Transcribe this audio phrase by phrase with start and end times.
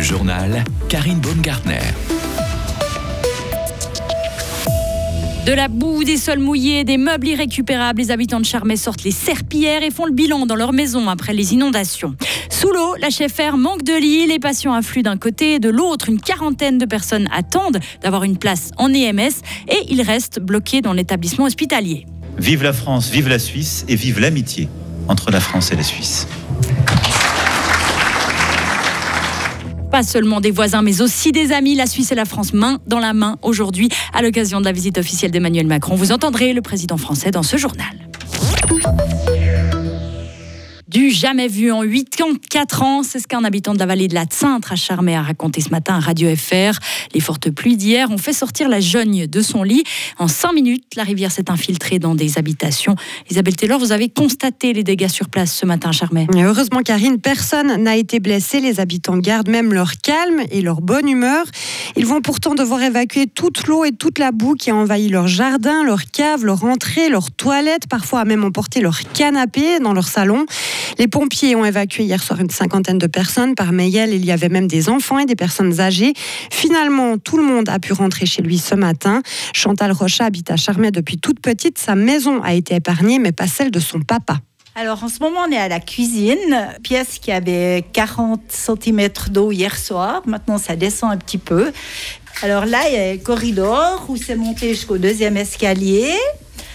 [0.00, 1.78] Le journal Karine Baumgartner.
[5.44, 9.10] De la boue, des sols mouillés, des meubles irrécupérables, les habitants de Charmey sortent les
[9.10, 12.14] serpillères et font le bilan dans leur maison après les inondations.
[12.48, 16.08] Sous l'eau, la chef-air manque de lits, les patients affluent d'un côté et de l'autre.
[16.08, 20.94] Une quarantaine de personnes attendent d'avoir une place en EMS et ils restent bloqués dans
[20.94, 22.06] l'établissement hospitalier.
[22.38, 24.70] Vive la France, vive la Suisse et vive l'amitié
[25.08, 26.26] entre la France et la Suisse.
[30.00, 31.74] Pas seulement des voisins, mais aussi des amis.
[31.74, 34.96] La Suisse et la France main dans la main aujourd'hui, à l'occasion de la visite
[34.96, 35.94] officielle d'Emmanuel Macron.
[35.94, 37.84] Vous entendrez le président français dans ce journal.
[40.88, 44.24] Du jamais vu en 84 ans, c'est ce qu'un habitant de la vallée de la
[44.24, 46.78] Tsintre à Charmé a raconté ce matin à Radio FR.
[47.14, 49.84] Les fortes pluies d'hier ont fait sortir la jeune de son lit.
[50.18, 52.94] En 5 minutes, la rivière s'est infiltrée dans des habitations.
[53.30, 56.26] Isabelle Taylor, vous avez constaté les dégâts sur place ce matin à.
[56.34, 58.60] Heureusement, Karine, personne n'a été blessé.
[58.60, 61.44] Les habitants gardent même leur calme et leur bonne humeur.
[61.96, 65.28] Ils vont pourtant devoir évacuer toute l'eau et toute la boue qui a envahi leur
[65.28, 70.46] jardin, leur cave, leur entrée, leur toilette, parfois même emporté leur canapé dans leur salon.
[71.00, 73.54] Les pompiers ont évacué hier soir une cinquantaine de personnes.
[73.54, 76.12] Par Mayel, il y avait même des enfants et des personnes âgées.
[76.52, 79.22] Finalement, tout le monde a pu rentrer chez lui ce matin.
[79.54, 81.78] Chantal Rocha habite à Charmey depuis toute petite.
[81.78, 84.40] Sa maison a été épargnée, mais pas celle de son papa.
[84.74, 89.52] Alors en ce moment, on est à la cuisine, pièce qui avait 40 cm d'eau
[89.52, 90.20] hier soir.
[90.26, 91.72] Maintenant, ça descend un petit peu.
[92.42, 96.12] Alors là, il y a le corridor où c'est monté jusqu'au deuxième escalier.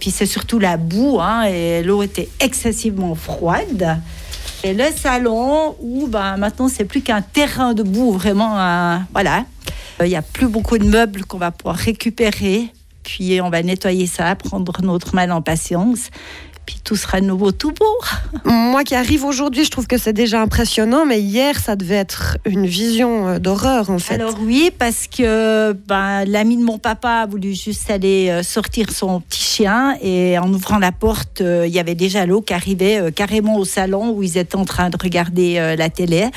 [0.00, 4.00] Puis c'est surtout la boue, hein, et l'eau était excessivement froide.
[4.64, 9.00] Et le salon où ben, maintenant c'est plus qu'un terrain de boue, vraiment.
[9.12, 9.44] voilà.
[10.00, 12.72] Il n'y a plus beaucoup de meubles qu'on va pouvoir récupérer.
[13.02, 16.10] Puis on va nettoyer ça, prendre notre mal en patience
[16.68, 17.98] puis tout sera nouveau, tout beau.
[18.44, 22.36] Moi qui arrive aujourd'hui, je trouve que c'est déjà impressionnant, mais hier, ça devait être
[22.44, 24.16] une vision euh, d'horreur en fait.
[24.16, 28.90] Alors oui, parce que ben, l'ami de mon papa a voulu juste aller euh, sortir
[28.90, 32.52] son petit chien et en ouvrant la porte, euh, il y avait déjà l'eau qui
[32.52, 36.28] arrivait carrément au salon où ils étaient en train de regarder la télé.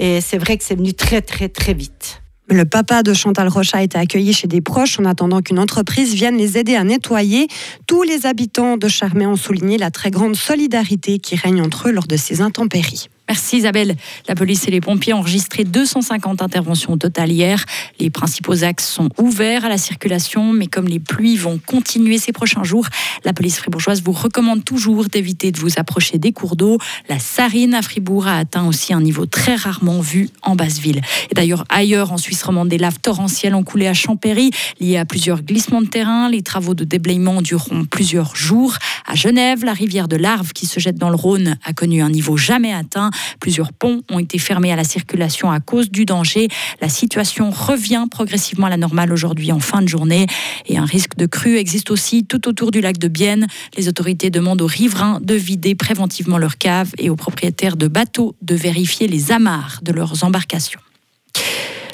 [0.00, 2.22] Et c'est vrai que c'est venu très très très vite.
[2.48, 6.14] Le papa de Chantal Rocha a été accueilli chez des proches en attendant qu'une entreprise
[6.14, 7.48] vienne les aider à nettoyer.
[7.88, 11.92] Tous les habitants de Charmey ont souligné la très grande solidarité qui règne entre eux
[11.92, 13.08] lors de ces intempéries.
[13.28, 13.96] Merci Isabelle.
[14.28, 17.64] La police et les pompiers ont enregistré 250 interventions au total hier.
[17.98, 22.30] Les principaux axes sont ouverts à la circulation, mais comme les pluies vont continuer ces
[22.30, 22.86] prochains jours,
[23.24, 26.78] la police fribourgeoise vous recommande toujours d'éviter de vous approcher des cours d'eau.
[27.08, 31.00] La Sarine à Fribourg a atteint aussi un niveau très rarement vu en basse ville.
[31.30, 35.04] Et d'ailleurs, ailleurs en Suisse romande, des laves torrentielles ont coulé à Champéry, liées à
[35.04, 36.28] plusieurs glissements de terrain.
[36.30, 38.76] Les travaux de déblayement dureront plusieurs jours.
[39.04, 42.10] À Genève, la rivière de l'Arve qui se jette dans le Rhône a connu un
[42.10, 43.10] niveau jamais atteint.
[43.40, 46.48] Plusieurs ponts ont été fermés à la circulation à cause du danger.
[46.80, 50.26] La situation revient progressivement à la normale aujourd'hui en fin de journée
[50.66, 53.46] et un risque de crue existe aussi tout autour du lac de Bienne.
[53.76, 58.36] Les autorités demandent aux riverains de vider préventivement leurs caves et aux propriétaires de bateaux
[58.42, 60.80] de vérifier les amarres de leurs embarcations.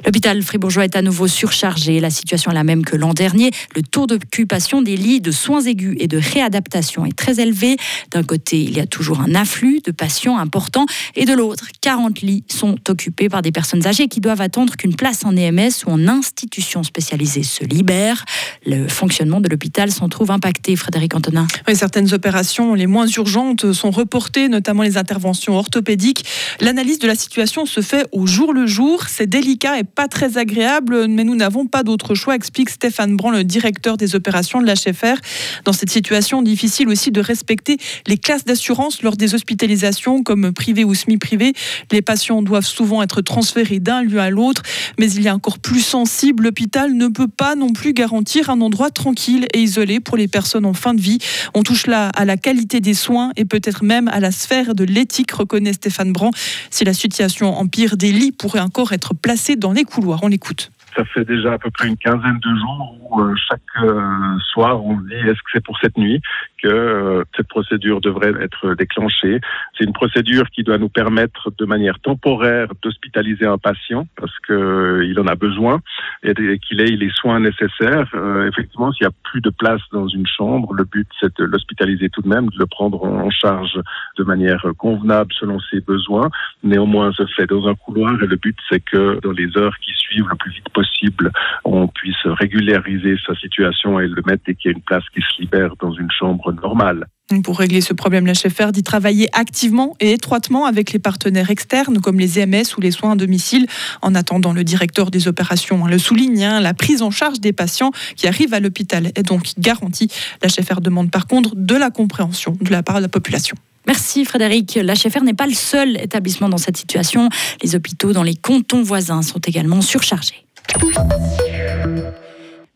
[0.05, 2.01] L'hôpital fribourgeois est à nouveau surchargé.
[2.01, 3.51] La situation est la même que l'an dernier.
[3.77, 7.77] Le taux d'occupation des lits de soins aigus et de réadaptation est très élevé.
[8.11, 12.21] D'un côté, il y a toujours un afflux de patients importants et de l'autre, 40
[12.21, 15.91] lits sont occupés par des personnes âgées qui doivent attendre qu'une place en EMS ou
[15.91, 18.25] en institution spécialisée se libère.
[18.67, 21.47] Le fonctionnement de l'hôpital s'en trouve impacté, Frédéric Antonin.
[21.75, 26.25] Certaines opérations les moins urgentes sont reportées, notamment les interventions orthopédiques.
[26.61, 29.05] L'analyse de la situation se fait au jour le jour.
[29.09, 33.35] C'est délicat et pas très agréable, mais nous n'avons pas d'autre choix, explique Stéphane Brand,
[33.35, 35.21] le directeur des opérations de l'HFR.
[35.65, 37.77] Dans cette situation, difficile aussi de respecter
[38.07, 41.53] les classes d'assurance lors des hospitalisations, comme privé ou semi-privé.
[41.91, 44.63] Les patients doivent souvent être transférés d'un lieu à l'autre,
[44.99, 46.45] mais il y a encore plus sensible.
[46.45, 50.67] L'hôpital ne peut pas non plus garantir un endroit tranquille et isolé pour les personnes
[50.67, 51.19] en fin de vie.
[51.55, 54.85] On touche là à la qualité des soins et peut-être même à la sphère de
[54.85, 56.33] l'éthique, reconnaît Stéphane Brand.
[56.71, 60.21] Si la situation empire, des lits pourraient encore être placés dans les couloir.
[60.23, 60.71] On l'écoute.
[60.95, 64.85] Ça fait déjà à peu près une quinzaine de jours où euh, chaque euh, soir
[64.85, 66.21] on se dit est-ce que c'est pour cette nuit
[66.63, 69.41] que euh, cette procédure devrait être déclenchée?
[69.77, 75.03] C'est une procédure qui doit nous permettre de manière temporaire d'hospitaliser un patient parce que
[75.05, 75.81] il en a besoin
[76.23, 78.13] et qu'il ait les soins nécessaires.
[78.47, 82.11] effectivement, s'il y a plus de place dans une chambre, le but c'est de l'hospitaliser
[82.11, 83.81] tout de même, de le prendre en charge
[84.19, 86.31] de manière convenable selon ses besoins.
[86.63, 89.93] Néanmoins, se fait dans un couloir et le but c'est que dans les heures qui
[89.93, 91.31] suivent le plus vite possible possible,
[91.65, 95.21] on puisse régulariser sa situation et le mettre dès qu'il y a une place qui
[95.21, 97.07] se libère dans une chambre normale.
[97.45, 101.99] Pour régler ce problème, la chef dit travailler activement et étroitement avec les partenaires externes
[102.01, 103.67] comme les EMS ou les soins à domicile.
[104.03, 107.93] En attendant, le directeur des opérations le souligne, hein, la prise en charge des patients
[108.17, 110.09] qui arrivent à l'hôpital est donc garantie.
[110.43, 113.57] La chef demande par contre de la compréhension de la part de la population.
[113.87, 114.79] Merci Frédéric.
[114.83, 117.29] La HFR n'est pas le seul établissement dans cette situation.
[117.63, 120.47] Les hôpitaux dans les cantons voisins sont également surchargés.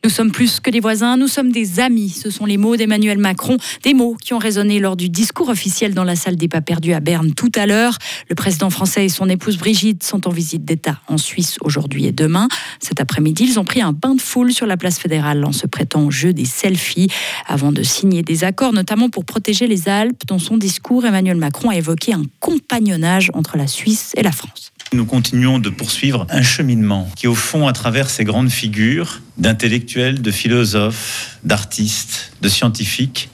[0.06, 2.10] Nous sommes plus que des voisins, nous sommes des amis.
[2.10, 5.94] Ce sont les mots d'Emmanuel Macron, des mots qui ont résonné lors du discours officiel
[5.94, 7.98] dans la salle des pas perdus à Berne tout à l'heure.
[8.28, 12.12] Le président français et son épouse Brigitte sont en visite d'État en Suisse aujourd'hui et
[12.12, 12.46] demain.
[12.78, 15.66] Cet après-midi, ils ont pris un bain de foule sur la place fédérale en se
[15.66, 17.08] prêtant au jeu des selfies
[17.44, 20.22] avant de signer des accords, notamment pour protéger les Alpes.
[20.28, 24.70] Dans son discours, Emmanuel Macron a évoqué un compagnonnage entre la Suisse et la France.
[24.92, 30.22] Nous continuons de poursuivre un cheminement qui, au fond, à travers ces grandes figures d'intellectuels,
[30.22, 33.28] de philosophes, d'artistes, de scientifiques,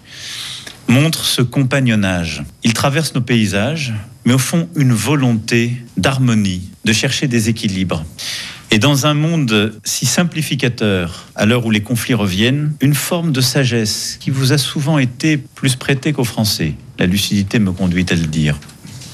[0.89, 2.43] montre ce compagnonnage.
[2.65, 3.93] Il traverse nos paysages,
[4.25, 8.05] mais au fond, une volonté d'harmonie, de chercher des équilibres.
[8.71, 13.43] Et dans un monde si simplificateur, à l'heure où les conflits reviennent, une forme de
[13.43, 16.75] sagesse qui vous a souvent été plus prêtée qu'aux Français.
[16.99, 18.59] La lucidité me conduit à le dire.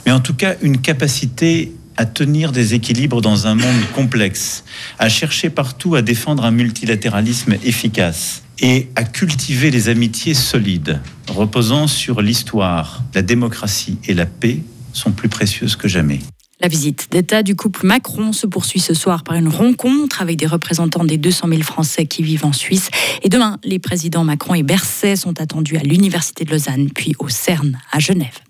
[0.06, 4.65] Mais en tout cas, une capacité à tenir des équilibres dans un monde complexe,
[5.00, 11.89] à chercher partout à défendre un multilatéralisme efficace et à cultiver les amitiés solides, reposant
[11.89, 14.62] sur l'histoire, la démocratie et la paix,
[14.93, 16.21] sont plus précieuses que jamais.
[16.61, 20.47] La visite d'État du couple Macron se poursuit ce soir par une rencontre avec des
[20.47, 22.91] représentants des 200 000 Français qui vivent en Suisse.
[23.23, 27.29] Et demain, les présidents Macron et Berset sont attendus à l'Université de Lausanne, puis au
[27.29, 28.41] CERN à Genève.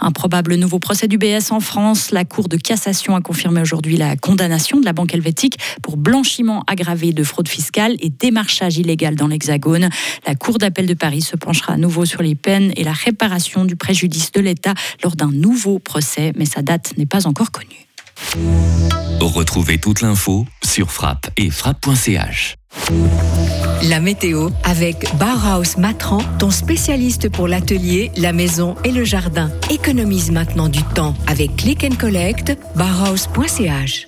[0.00, 2.10] Un probable nouveau procès du BS en France.
[2.10, 6.64] La Cour de cassation a confirmé aujourd'hui la condamnation de la banque helvétique pour blanchiment
[6.66, 9.90] aggravé de fraude fiscale et démarchage illégal dans l'Hexagone.
[10.26, 13.64] La Cour d'appel de Paris se penchera à nouveau sur les peines et la réparation
[13.64, 17.86] du préjudice de l'État lors d'un nouveau procès, mais sa date n'est pas encore connue.
[19.20, 22.56] Retrouvez toute l'info sur frappe et frappe.ch.
[23.90, 29.50] La météo avec Bauhaus Matran, ton spécialiste pour l'atelier, la maison et le jardin.
[29.68, 34.06] Économise maintenant du temps avec Click and Collect, bauhaus.ch.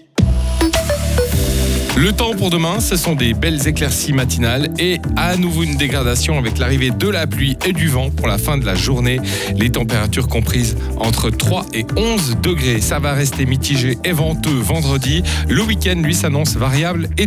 [1.94, 6.38] Le temps pour demain, ce sont des belles éclaircies matinales et à nouveau une dégradation
[6.38, 9.20] avec l'arrivée de la pluie et du vent pour la fin de la journée.
[9.56, 12.80] Les températures comprises entre 3 et 11 degrés.
[12.80, 15.22] Ça va rester mitigé et venteux vendredi.
[15.50, 17.20] Le week-end, lui, s'annonce variable et